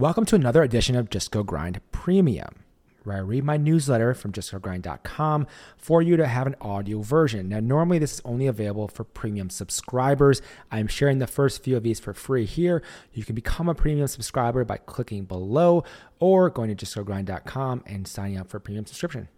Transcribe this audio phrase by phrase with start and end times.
[0.00, 2.64] Welcome to another edition of Just Go Grind Premium,
[3.04, 7.50] where I read my newsletter from justgogrind.com for you to have an audio version.
[7.50, 10.40] Now, normally this is only available for premium subscribers.
[10.70, 12.82] I'm sharing the first few of these for free here.
[13.12, 15.84] You can become a premium subscriber by clicking below
[16.18, 19.28] or going to justgogrind.com and signing up for a premium subscription.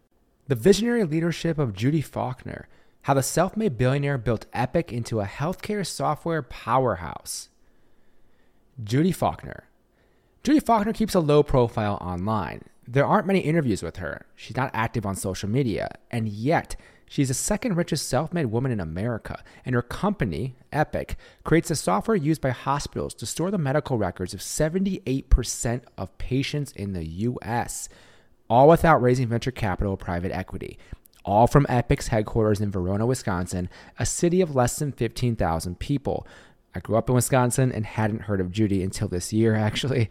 [0.46, 2.68] The visionary leadership of Judy Faulkner,
[3.02, 7.48] how the self made billionaire built Epic into a healthcare software powerhouse.
[8.84, 9.64] Judy Faulkner.
[10.45, 12.62] Judy Faulkner keeps a low profile online.
[12.89, 14.26] There aren't many interviews with her.
[14.35, 16.75] She's not active on social media, and yet
[17.08, 19.44] she's the second richest self made woman in America.
[19.64, 24.34] And her company, Epic, creates a software used by hospitals to store the medical records
[24.34, 27.89] of 78% of patients in the US,
[28.50, 30.76] all without raising venture capital or private equity.
[31.25, 36.27] All from Epic's headquarters in Verona, Wisconsin, a city of less than 15,000 people.
[36.75, 40.08] I grew up in Wisconsin and hadn't heard of Judy until this year, actually.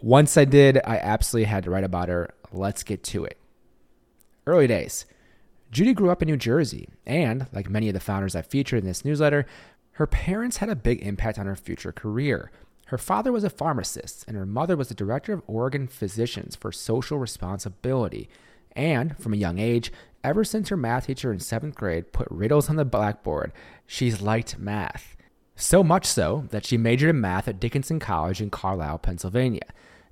[0.00, 2.34] Once I did, I absolutely had to write about her.
[2.52, 3.38] Let's get to it.
[4.46, 5.06] Early days.
[5.72, 8.86] Judy grew up in New Jersey, and like many of the founders I featured in
[8.86, 9.44] this newsletter,
[9.92, 12.52] her parents had a big impact on her future career.
[12.86, 16.70] Her father was a pharmacist, and her mother was the director of Oregon Physicians for
[16.70, 18.28] Social Responsibility.
[18.76, 19.92] And from a young age,
[20.22, 23.52] ever since her math teacher in seventh grade put riddles on the blackboard,
[23.86, 25.13] she's liked math.
[25.56, 29.66] So much so that she majored in math at Dickinson College in Carlisle, Pennsylvania.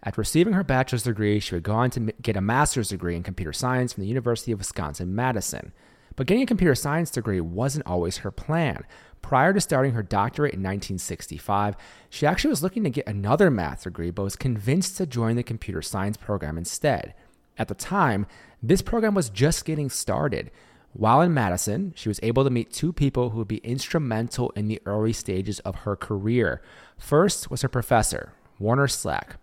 [0.04, 3.22] After receiving her bachelor's degree, she would go on to get a master's degree in
[3.22, 5.72] computer science from the University of Wisconsin Madison.
[6.14, 8.84] But getting a computer science degree wasn't always her plan.
[9.20, 11.76] Prior to starting her doctorate in 1965,
[12.10, 15.42] she actually was looking to get another math degree, but was convinced to join the
[15.42, 17.14] computer science program instead.
[17.56, 18.26] At the time,
[18.62, 20.50] this program was just getting started.
[20.94, 24.68] While in Madison, she was able to meet two people who would be instrumental in
[24.68, 26.60] the early stages of her career.
[26.98, 29.36] First was her professor, Warner Slack.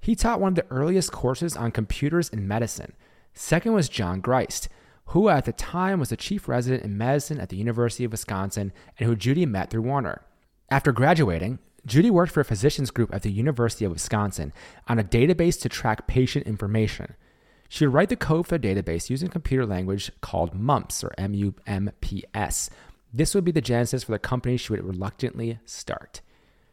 [0.00, 2.94] He taught one of the earliest courses on computers in medicine.
[3.34, 4.68] Second was John Greist,
[5.06, 8.72] who at the time was the chief resident in medicine at the University of Wisconsin
[8.98, 10.22] and who Judy met through Warner.
[10.70, 14.52] After graduating, Judy worked for a physicians group at the University of Wisconsin
[14.88, 17.14] on a database to track patient information.
[17.72, 21.34] She would write the code for the database using computer language called MUMPS or M
[21.34, 22.68] U M P S.
[23.14, 26.20] This would be the genesis for the company she would reluctantly start.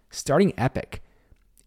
[0.09, 1.03] Starting Epic.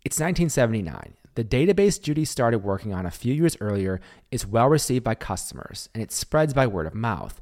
[0.04, 1.14] It's 1979.
[1.36, 4.00] The database Judy started working on a few years earlier
[4.32, 7.40] is well received by customers and it spreads by word of mouth.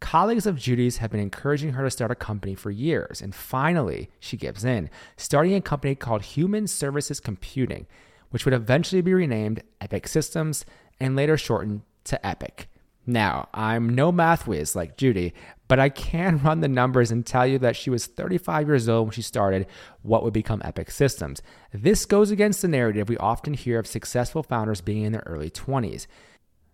[0.00, 4.10] Colleagues of Judy's have been encouraging her to start a company for years, and finally,
[4.18, 7.86] she gives in, starting a company called Human Services Computing,
[8.30, 10.66] which would eventually be renamed Epic Systems
[11.00, 12.68] and later shortened to EPIC.
[13.06, 15.34] Now, I'm no math whiz like Judy,
[15.66, 19.08] but I can run the numbers and tell you that she was 35 years old
[19.08, 19.66] when she started
[20.02, 21.42] what would become Epic Systems.
[21.72, 25.50] This goes against the narrative we often hear of successful founders being in their early
[25.50, 26.06] 20s.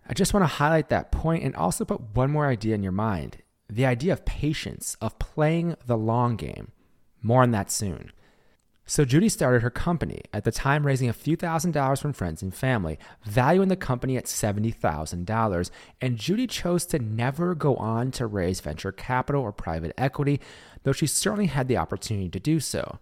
[0.09, 2.93] I just want to highlight that point and also put one more idea in your
[2.93, 3.39] mind
[3.71, 6.73] the idea of patience, of playing the long game.
[7.21, 8.13] More on that soon.
[8.91, 12.41] So Judy started her company, at the time raising a few thousand dollars from friends
[12.41, 15.71] and family, valuing the company at $70,000.
[16.01, 20.41] And Judy chose to never go on to raise venture capital or private equity,
[20.85, 22.99] though she certainly had the opportunity to do so.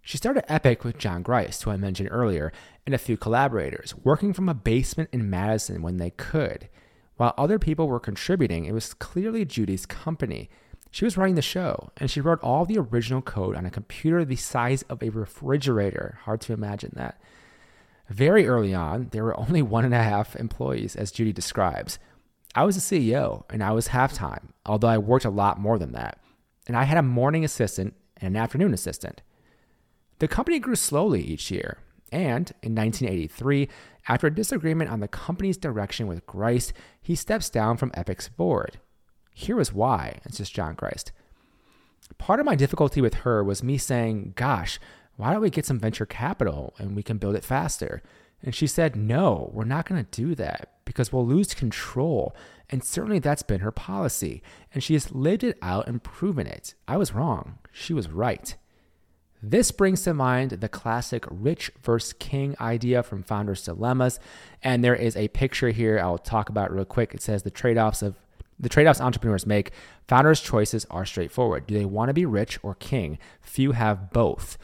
[0.00, 2.50] She started Epic with John Greist, who I mentioned earlier,
[2.86, 6.70] and a few collaborators, working from a basement in Madison when they could.
[7.18, 10.48] While other people were contributing, it was clearly Judy's company.
[10.90, 14.24] She was running the show, and she wrote all the original code on a computer
[14.24, 16.18] the size of a refrigerator.
[16.24, 17.20] Hard to imagine that.
[18.08, 21.98] Very early on, there were only one and a half employees, as Judy describes.
[22.54, 25.78] I was the CEO, and I was half time, although I worked a lot more
[25.78, 26.18] than that.
[26.66, 29.22] And I had a morning assistant and an afternoon assistant.
[30.18, 31.78] The company grew slowly each year,
[32.10, 33.68] and in 1983,
[34.08, 38.80] after a disagreement on the company's direction with Greist, he steps down from Epic's board.
[39.40, 40.18] Here was why.
[40.26, 41.12] It's just John Greist.
[42.18, 44.78] Part of my difficulty with her was me saying, Gosh,
[45.16, 48.02] why don't we get some venture capital and we can build it faster?
[48.42, 52.36] And she said, No, we're not going to do that because we'll lose control.
[52.68, 54.42] And certainly that's been her policy.
[54.74, 56.74] And she has lived it out and proven it.
[56.86, 57.60] I was wrong.
[57.72, 58.54] She was right.
[59.42, 64.20] This brings to mind the classic rich versus king idea from Founders Dilemmas.
[64.62, 67.14] And there is a picture here I'll talk about real quick.
[67.14, 68.16] It says the trade offs of
[68.60, 69.72] the trade offs entrepreneurs make,
[70.06, 71.66] founders' choices are straightforward.
[71.66, 73.18] Do they want to be rich or king?
[73.40, 74.58] Few have both.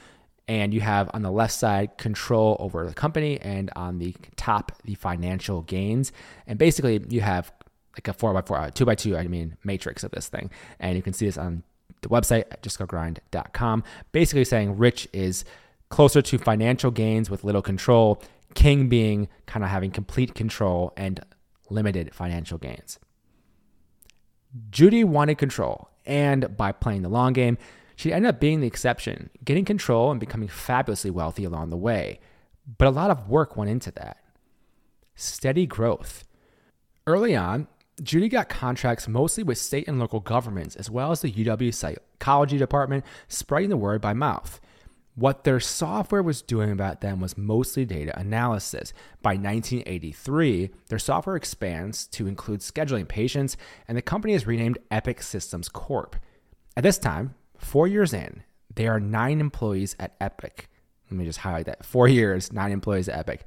[0.49, 4.71] And you have on the left side control over the company, and on the top,
[4.85, 6.13] the financial gains.
[6.47, 7.51] And basically, you have
[7.95, 10.51] like a four by four, uh, two by two, I mean, matrix of this thing.
[10.79, 11.65] And you can see this on
[12.03, 13.83] the website at justgogrind.com.
[14.13, 15.45] Basically, saying rich is
[15.89, 18.23] closer to financial gains with little control.
[18.55, 21.21] king being kind of having complete control and
[21.69, 22.99] limited financial gains.
[24.71, 27.59] Judy wanted control, and by playing the long game,
[27.97, 32.21] she ended up being the exception, getting control and becoming fabulously wealthy along the way.
[32.79, 34.19] But a lot of work went into that.
[35.15, 36.25] Steady growth.
[37.07, 37.69] Early on,
[38.03, 42.59] Judy got contracts mostly with state and local governments, as well as the UW psychology
[42.59, 44.61] department, spreading the word by mouth.
[45.17, 48.93] What their software was doing about them was mostly data analysis.
[49.23, 53.57] By 1983, their software expands to include scheduling patients,
[53.89, 56.17] and the company is renamed Epic Systems Corp.
[56.77, 58.43] At this time, four years in,
[58.75, 60.69] there are nine employees at Epic.
[61.11, 61.87] Let me just highlight that.
[61.87, 63.47] Four years, nine employees at Epic.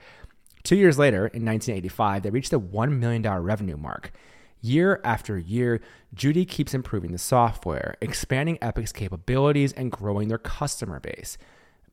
[0.63, 4.11] Two years later, in 1985, they reached the $1 million revenue mark.
[4.59, 5.81] Year after year,
[6.15, 11.37] Judy keeps improving the software, expanding Epic's capabilities, and growing their customer base.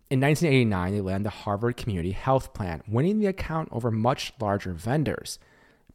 [0.08, 4.72] In 1989, they land the Harvard Community Health Plan, winning the account over much larger
[4.72, 5.40] vendors.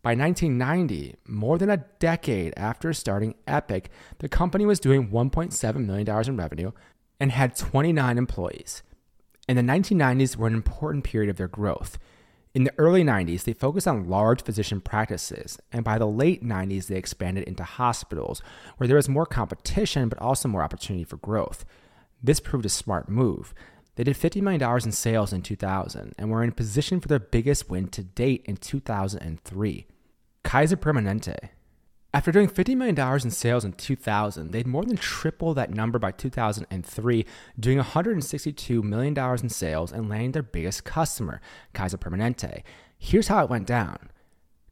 [0.02, 6.28] By 1990, more than a decade after starting Epic, the company was doing $1.7 million
[6.28, 6.72] in revenue
[7.22, 8.84] and had 29 employees.
[9.48, 11.98] And the 1990s were an important period of their growth.
[12.54, 16.88] In the early 90s, they focused on large physician practices, and by the late 90s,
[16.88, 18.42] they expanded into hospitals,
[18.76, 21.64] where there was more competition but also more opportunity for growth.
[22.22, 23.54] This proved a smart move.
[23.96, 27.70] They did $50 million in sales in 2000 and were in position for their biggest
[27.70, 29.86] win to date in 2003.
[30.44, 31.50] Kaiser Permanente.
[32.14, 36.12] After doing $50 million in sales in 2000, they'd more than triple that number by
[36.12, 37.26] 2003,
[37.58, 41.40] doing $162 million in sales and landing their biggest customer,
[41.74, 42.64] Kaiser Permanente.
[42.98, 44.10] Here's how it went down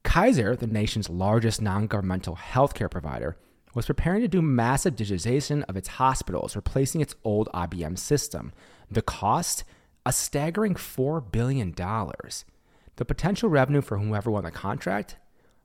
[0.04, 3.38] Kaiser, the nation's largest non governmental healthcare provider,
[3.74, 8.51] was preparing to do massive digitization of its hospitals, replacing its old IBM system.
[8.91, 9.63] The cost?
[10.06, 11.74] A staggering $4 billion.
[11.74, 15.18] The potential revenue for whoever won the contract?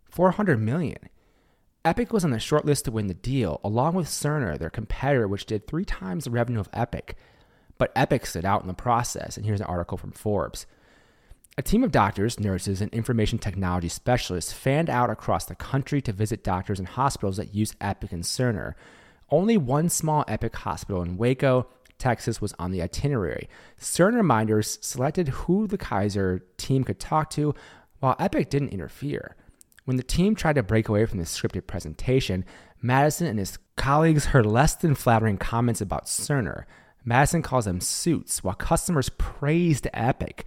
[0.05, 1.09] 400 million.
[1.85, 5.29] Epic was on the short list to win the deal, along with Cerner, their competitor,
[5.29, 7.17] which did three times the revenue of Epic.
[7.77, 10.67] But Epic stood out in the process, and here's an article from Forbes.
[11.59, 16.13] A team of doctors, nurses, and information technology specialists fanned out across the country to
[16.13, 18.75] visit doctors and hospitals that use Epic and Cerner.
[19.31, 21.67] Only one small Epic hospital in Waco,
[21.99, 23.49] Texas, was on the itinerary.
[23.81, 27.55] Cerner reminders selected who the Kaiser team could talk to,
[28.01, 29.37] while Epic didn't interfere.
[29.85, 32.45] When the team tried to break away from the scripted presentation,
[32.81, 36.65] Madison and his colleagues heard less than flattering comments about Cerner.
[37.05, 40.47] Madison calls them suits, while customers praised Epic.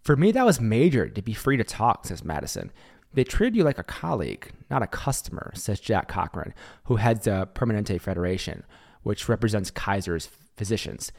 [0.00, 2.70] For me, that was major to be free to talk, says Madison.
[3.14, 6.54] They treated you like a colleague, not a customer, says Jack Cochran,
[6.84, 8.64] who heads the Permanente Federation,
[9.02, 11.12] which represents Kaiser's physicians.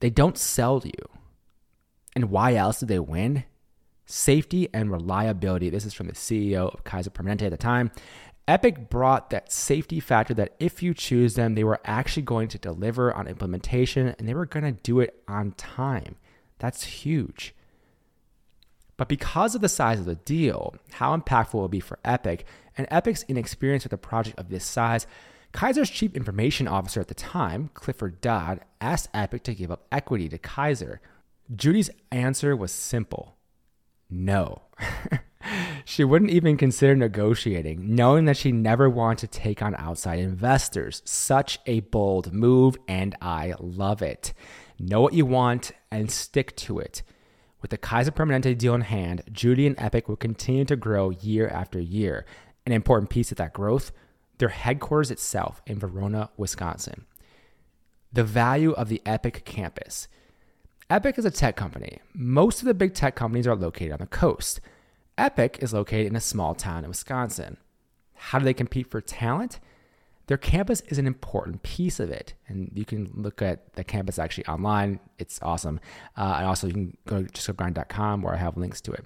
[0.00, 0.92] They don't sell you.
[2.14, 3.44] And why else did they win?
[4.06, 5.68] Safety and reliability.
[5.68, 7.90] This is from the CEO of Kaiser Permanente at the time.
[8.48, 12.58] Epic brought that safety factor that if you choose them, they were actually going to
[12.58, 16.14] deliver on implementation and they were going to do it on time.
[16.58, 17.54] That's huge.
[18.96, 22.46] But because of the size of the deal, how impactful it will be for Epic,
[22.78, 25.06] and Epic's inexperience with a project of this size,
[25.52, 30.28] Kaiser's chief information officer at the time, Clifford Dodd, asked Epic to give up equity
[30.28, 31.00] to Kaiser.
[31.54, 33.36] Judy's answer was simple
[34.08, 34.62] no.
[35.84, 41.02] she wouldn't even consider negotiating, knowing that she never wanted to take on outside investors.
[41.04, 44.32] Such a bold move, and I love it.
[44.78, 47.02] Know what you want and stick to it.
[47.62, 51.48] With the Kaiser Permanente deal in hand, Judy and Epic will continue to grow year
[51.48, 52.24] after year.
[52.64, 53.92] An important piece of that growth,
[54.38, 57.06] their headquarters itself in Verona, Wisconsin.
[58.16, 60.08] The value of the Epic campus.
[60.88, 61.98] Epic is a tech company.
[62.14, 64.58] Most of the big tech companies are located on the coast.
[65.18, 67.58] Epic is located in a small town in Wisconsin.
[68.14, 69.60] How do they compete for talent?
[70.28, 72.32] Their campus is an important piece of it.
[72.48, 74.98] And you can look at the campus actually online.
[75.18, 75.78] It's awesome.
[76.16, 79.04] Uh, and also, you can go to justgogrind.com where I have links to it.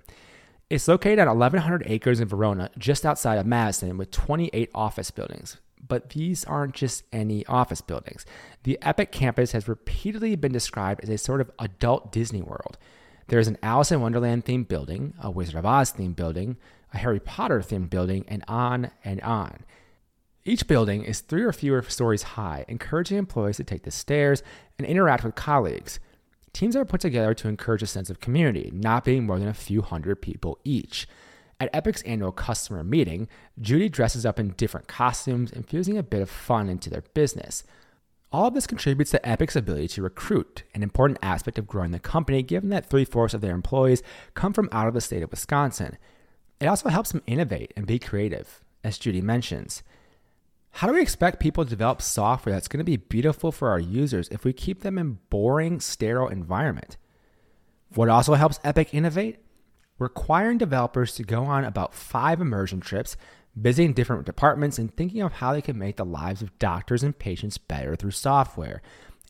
[0.71, 5.57] It's located on 1,100 acres in Verona, just outside of Madison, with 28 office buildings.
[5.91, 8.25] But these aren't just any office buildings.
[8.63, 12.79] The Epic campus has repeatedly been described as a sort of adult Disney World.
[13.27, 16.57] There's an Alice in Wonderland themed building, a Wizard of Oz themed building,
[16.95, 19.65] a Harry Potter themed building, and on and on.
[20.45, 24.43] Each building is three or fewer stories high, encouraging employees to take the stairs
[24.79, 25.99] and interact with colleagues.
[26.53, 29.55] Teams are put together to encourage a sense of community, not being more than a
[29.55, 31.07] few hundred people each.
[31.61, 33.29] At Epic's annual customer meeting,
[33.61, 37.65] Judy dresses up in different costumes, infusing a bit of fun into their business.
[38.33, 41.99] All of this contributes to Epic's ability to recruit, an important aspect of growing the
[41.99, 44.03] company given that three fourths of their employees
[44.33, 45.99] come from out of the state of Wisconsin.
[46.61, 49.83] It also helps them innovate and be creative, as Judy mentions.
[50.71, 53.81] How do we expect people to develop software that's going to be beautiful for our
[53.81, 56.97] users if we keep them in boring, sterile environment?
[57.95, 59.41] What also helps Epic innovate?
[60.01, 63.19] Requiring developers to go on about five immersion trips,
[63.55, 67.19] visiting different departments, and thinking of how they can make the lives of doctors and
[67.19, 68.81] patients better through software.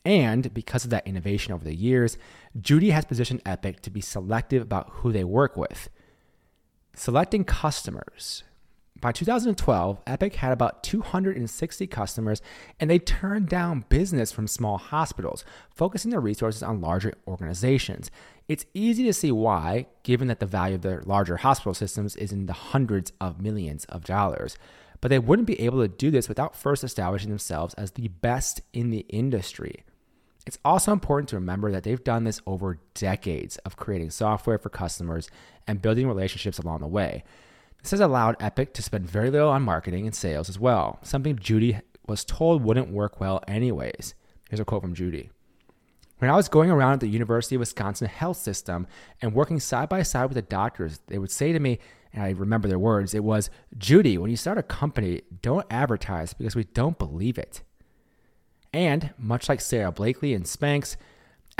[0.05, 2.17] And because of that innovation over the years,
[2.59, 5.89] Judy has positioned Epic to be selective about who they work with.
[6.95, 8.43] Selecting customers.
[9.01, 12.39] By 2012, Epic had about 260 customers,
[12.79, 15.43] and they turned down business from small hospitals,
[15.73, 18.11] focusing their resources on larger organizations.
[18.47, 22.31] It's easy to see why, given that the value of their larger hospital systems is
[22.31, 24.55] in the hundreds of millions of dollars.
[25.01, 28.61] But they wouldn't be able to do this without first establishing themselves as the best
[28.71, 29.83] in the industry.
[30.45, 34.69] It's also important to remember that they've done this over decades of creating software for
[34.69, 35.27] customers
[35.65, 37.23] and building relationships along the way.
[37.81, 41.35] This has allowed Epic to spend very little on marketing and sales as well, something
[41.35, 44.13] Judy was told wouldn't work well anyways.
[44.49, 45.29] Here's a quote from Judy.
[46.19, 48.85] When I was going around at the University of Wisconsin health system
[49.21, 51.79] and working side by side with the doctors, they would say to me,
[52.13, 56.33] and I remember their words, it was, Judy, when you start a company, don't advertise
[56.33, 57.63] because we don't believe it.
[58.71, 60.95] And much like Sara Blakely and Spanx,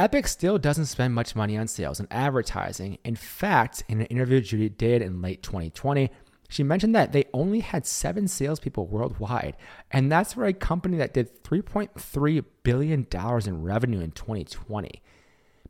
[0.02, 2.98] Epic still doesn't spend much money on sales and advertising.
[3.04, 6.10] In fact, in an interview Judy did in late 2020,
[6.50, 9.56] she mentioned that they only had seven salespeople worldwide.
[9.92, 15.04] And that's for a company that did $3.3 billion in revenue in 2020.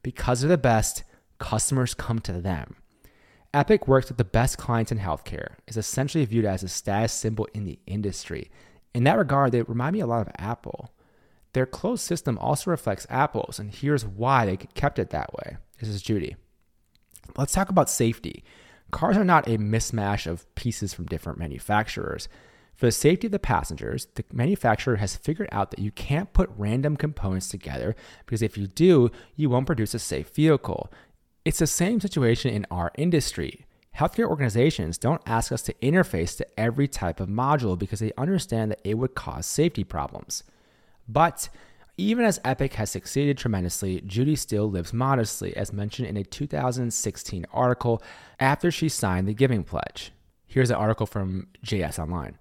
[0.02, 1.04] Because they're the best,
[1.38, 2.78] customers come to them.
[3.54, 7.50] Epic works with the best clients in healthcare, is essentially viewed as a status symbol
[7.54, 8.50] in the industry.
[8.94, 10.90] In that regard, they remind me a lot of Apple.
[11.54, 15.58] Their closed system also reflects Apple's, and here's why they kept it that way.
[15.80, 16.36] This is Judy.
[17.38, 18.44] Let's talk about safety.
[18.92, 22.28] Cars are not a mismatch of pieces from different manufacturers.
[22.76, 26.50] For the safety of the passengers, the manufacturer has figured out that you can't put
[26.58, 30.92] random components together because if you do, you won't produce a safe vehicle.
[31.46, 33.66] It's the same situation in our industry.
[33.98, 38.72] Healthcare organizations don't ask us to interface to every type of module because they understand
[38.72, 40.44] that it would cause safety problems.
[41.08, 41.50] But
[41.98, 47.46] even as Epic has succeeded tremendously, Judy still lives modestly, as mentioned in a 2016
[47.54, 48.02] article
[48.40, 50.12] after she signed the Giving Pledge.
[50.48, 52.38] Here's an article from JS Online.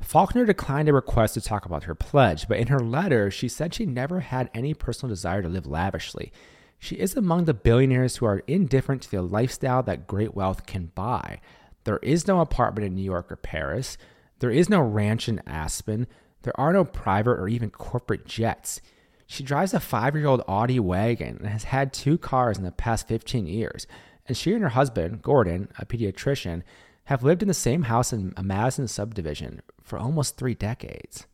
[0.00, 3.74] Faulkner declined a request to talk about her pledge, but in her letter, she said
[3.74, 6.32] she never had any personal desire to live lavishly.
[6.78, 10.92] She is among the billionaires who are indifferent to the lifestyle that great wealth can
[10.94, 11.40] buy.
[11.84, 13.96] There is no apartment in New York or Paris.
[14.40, 16.06] There is no ranch in Aspen.
[16.44, 18.80] There are no private or even corporate jets.
[19.26, 22.70] She drives a five year old Audi wagon and has had two cars in the
[22.70, 23.86] past 15 years.
[24.26, 26.62] And she and her husband, Gordon, a pediatrician,
[27.04, 31.26] have lived in the same house in a Madison subdivision for almost three decades.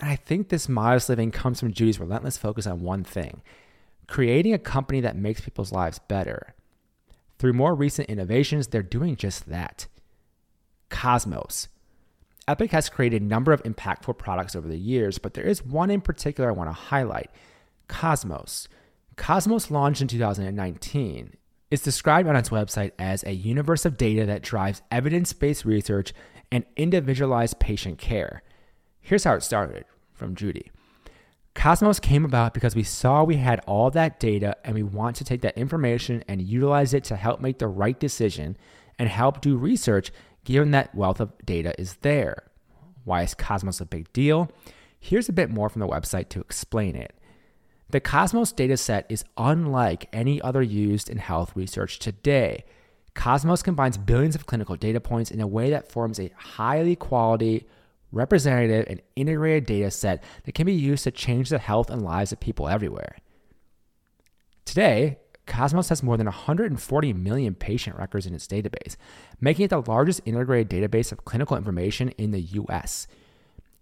[0.00, 3.42] And I think this modest living comes from Judy's relentless focus on one thing
[4.06, 6.54] creating a company that makes people's lives better.
[7.38, 9.86] Through more recent innovations, they're doing just that.
[10.90, 11.68] Cosmos,
[12.46, 15.90] Epic has created a number of impactful products over the years, but there is one
[15.90, 17.30] in particular I want to highlight
[17.88, 18.68] Cosmos.
[19.16, 21.36] Cosmos launched in 2019.
[21.70, 26.12] It's described on its website as a universe of data that drives evidence based research
[26.52, 28.42] and individualized patient care.
[29.00, 30.70] Here's how it started from Judy.
[31.54, 35.24] Cosmos came about because we saw we had all that data and we want to
[35.24, 38.56] take that information and utilize it to help make the right decision
[38.98, 40.10] and help do research
[40.44, 42.44] given that wealth of data is there.
[43.04, 44.50] Why is Cosmos a big deal?
[44.98, 47.14] Here's a bit more from the website to explain it.
[47.90, 52.64] The Cosmos dataset is unlike any other used in health research today.
[53.14, 57.66] Cosmos combines billions of clinical data points in a way that forms a highly quality,
[58.10, 62.32] representative, and integrated data set that can be used to change the health and lives
[62.32, 63.16] of people everywhere.
[64.64, 68.96] Today, Cosmos has more than 140 million patient records in its database,
[69.40, 73.06] making it the largest integrated database of clinical information in the US.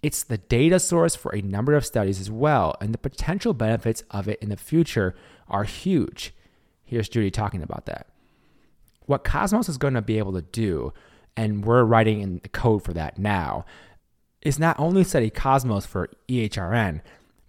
[0.02, 4.02] It's the data source for a number of studies as well, and the potential benefits
[4.10, 5.14] of it in the future
[5.48, 6.34] are huge.
[6.84, 8.08] Here's Judy talking about that.
[9.06, 10.92] What Cosmos is going to be able to do,
[11.36, 13.64] and we're writing in the code for that now,
[14.42, 17.00] is not only study Cosmos for EHRN,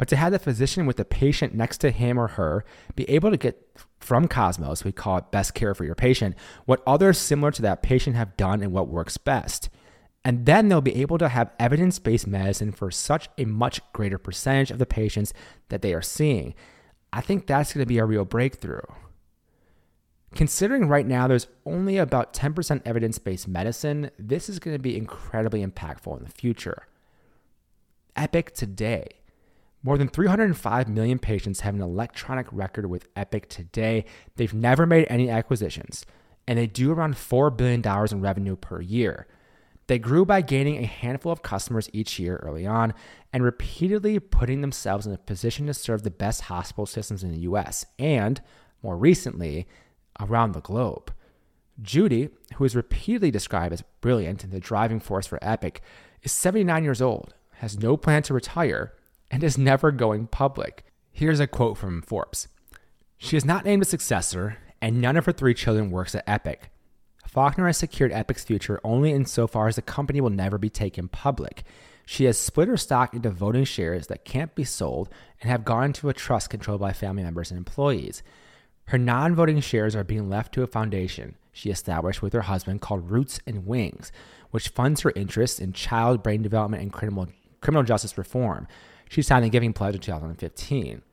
[0.04, 3.32] but to have the physician with the patient next to him or her be able
[3.32, 3.66] to get
[4.02, 7.82] from Cosmos, we call it best care for your patient, what others similar to that
[7.82, 9.70] patient have done and what works best.
[10.26, 14.18] And then they'll be able to have evidence based medicine for such a much greater
[14.18, 15.34] percentage of the patients
[15.70, 16.54] that they are seeing.
[17.14, 18.82] I think that's going to be a real breakthrough.
[20.36, 24.98] Considering right now there's only about 10% evidence based medicine, this is going to be
[24.98, 26.88] incredibly impactful in the future.
[28.18, 29.08] Epic today.
[29.86, 34.06] More than 305 million patients have an electronic record with Epic today.
[34.38, 36.06] They've never made any acquisitions,
[36.48, 39.28] and they do around $4 billion in revenue per year.
[39.88, 42.94] They grew by gaining a handful of customers each year early on
[43.34, 47.40] and repeatedly putting themselves in a position to serve the best hospital systems in the
[47.40, 48.42] US and,
[48.82, 49.68] more recently,
[50.22, 51.14] around the globe.
[51.82, 55.82] Judy, who is repeatedly described as brilliant and the driving force for Epic,
[56.22, 58.94] is 79 years old, has no plan to retire,
[59.34, 60.86] and is never going public.
[61.12, 62.48] Here's a quote from Forbes
[63.18, 66.70] She is not named a successor, and none of her three children works at Epic.
[67.28, 71.64] Faulkner has secured Epic's future only insofar as the company will never be taken public.
[72.06, 75.10] She has split her stock into voting shares that can't be sold
[75.42, 78.22] and have gone into a trust controlled by family members and employees.
[78.90, 82.82] Her non voting shares are being left to a foundation she established with her husband
[82.82, 84.12] called Roots and Wings,
[84.52, 87.30] which funds her interests in child brain development and criminal,
[87.62, 88.68] criminal justice reform.
[89.14, 91.04] She signed the Giving Pledge in 2015.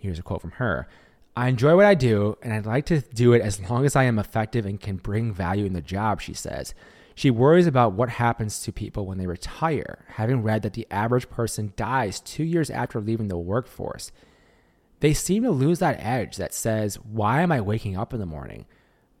[0.00, 0.88] Here's a quote from her
[1.36, 4.04] I enjoy what I do, and I'd like to do it as long as I
[4.04, 6.72] am effective and can bring value in the job, she says.
[7.14, 11.28] She worries about what happens to people when they retire, having read that the average
[11.28, 14.12] person dies two years after leaving the workforce.
[15.00, 18.24] They seem to lose that edge that says, Why am I waking up in the
[18.24, 18.64] morning?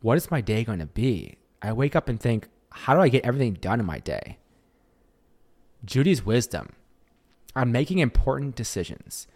[0.00, 1.36] What is my day going to be?
[1.60, 4.38] I wake up and think, How do I get everything done in my day?
[5.84, 6.70] Judy's wisdom.
[7.54, 9.26] I'm making important decisions.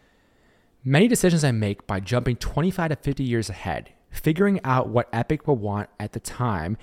[0.84, 5.46] Many decisions I make by jumping 25 to 50 years ahead, figuring out what Epic
[5.46, 6.76] will want at the time,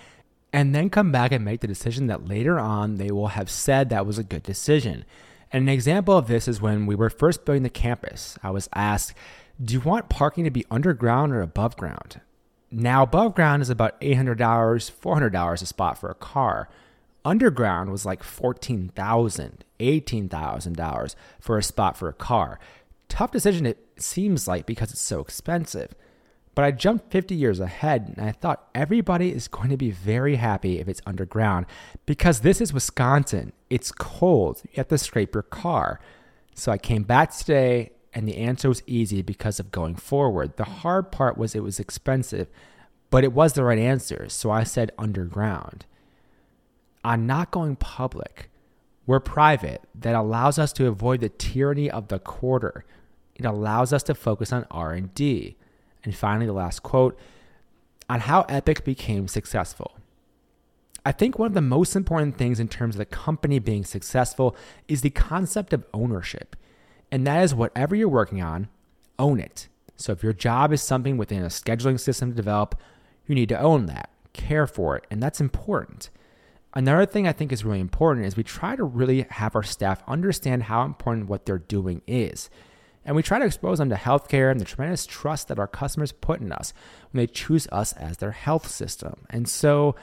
[0.52, 3.90] and then come back and make the decision that later on they will have said
[3.90, 5.06] that was a good decision.
[5.52, 8.38] And an example of this is when we were first building the campus.
[8.42, 9.14] I was asked,
[9.64, 12.22] Do you want parking to be underground or above ground?
[12.72, 16.70] Now, above ground is about $800, $400 a spot for a car.
[17.26, 22.60] Underground was like $14,000, $18,000 for a spot for a car.
[23.10, 25.94] Tough decision, it seems like, because it's so expensive.
[26.54, 30.36] But I jumped 50 years ahead and I thought everybody is going to be very
[30.36, 31.66] happy if it's underground
[32.06, 33.54] because this is Wisconsin.
[33.70, 34.62] It's cold.
[34.66, 36.02] You have to scrape your car.
[36.54, 40.58] So I came back today and the answer was easy because of going forward.
[40.58, 42.50] The hard part was it was expensive,
[43.10, 44.28] but it was the right answer.
[44.28, 45.86] So I said underground.
[47.04, 48.50] I'm not going public.
[49.06, 49.82] We're private.
[49.96, 52.86] That allows us to avoid the tyranny of the quarter.
[53.36, 55.58] It allows us to focus on R&D.
[56.04, 57.18] And finally, the last quote
[58.10, 59.96] on how Epic became successful.
[61.06, 64.56] I think one of the most important things in terms of the company being successful
[64.88, 66.56] is the concept of ownership.
[67.12, 68.68] And that is whatever you're working on,
[69.18, 69.68] own it.
[69.96, 72.80] So if your job is something within a scheduling system to develop,
[73.28, 76.10] you need to own that, care for it, and that's important.
[76.74, 80.02] Another thing I think is really important is we try to really have our staff
[80.08, 82.50] understand how important what they're doing is.
[83.04, 86.12] And we try to expose them to healthcare and the tremendous trust that our customers
[86.12, 86.72] put in us
[87.12, 89.26] when they choose us as their health system.
[89.30, 89.96] And so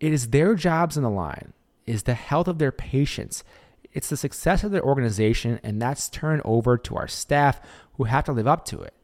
[0.00, 1.52] it is their jobs in the line,
[1.86, 3.44] is the health of their patients.
[3.92, 7.60] It's the success of their organization, and that's turned over to our staff
[7.94, 8.94] who have to live up to it.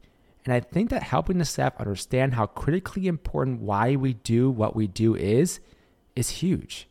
[0.45, 4.75] And I think that helping the staff understand how critically important why we do what
[4.75, 5.59] we do is,
[6.15, 6.87] is huge.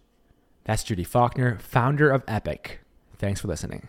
[0.64, 2.80] That's Judy Faulkner, founder of Epic.
[3.18, 3.88] Thanks for listening.